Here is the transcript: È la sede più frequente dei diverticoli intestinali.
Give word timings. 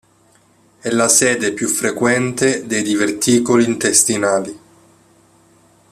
È 0.79 0.89
la 0.89 1.07
sede 1.07 1.53
più 1.53 1.67
frequente 1.67 2.65
dei 2.65 2.81
diverticoli 2.81 3.65
intestinali. 3.65 4.59